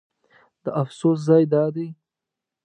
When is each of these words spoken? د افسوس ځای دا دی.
د 0.63 0.65
افسوس 0.81 1.17
ځای 1.27 1.43
دا 1.53 1.63
دی. 1.75 1.87